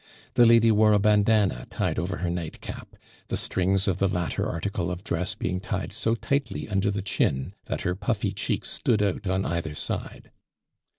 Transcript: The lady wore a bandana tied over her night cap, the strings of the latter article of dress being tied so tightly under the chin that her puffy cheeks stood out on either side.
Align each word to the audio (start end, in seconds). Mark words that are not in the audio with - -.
The 0.33 0.47
lady 0.47 0.71
wore 0.71 0.93
a 0.93 0.99
bandana 0.99 1.67
tied 1.69 1.99
over 1.99 2.15
her 2.17 2.29
night 2.31 2.59
cap, 2.59 2.95
the 3.27 3.37
strings 3.37 3.87
of 3.87 3.97
the 3.99 4.07
latter 4.07 4.49
article 4.49 4.89
of 4.89 5.03
dress 5.03 5.35
being 5.35 5.59
tied 5.59 5.93
so 5.93 6.15
tightly 6.15 6.67
under 6.67 6.89
the 6.89 7.03
chin 7.03 7.53
that 7.65 7.81
her 7.81 7.93
puffy 7.93 8.31
cheeks 8.33 8.69
stood 8.71 9.03
out 9.03 9.27
on 9.27 9.45
either 9.45 9.75
side. 9.75 10.31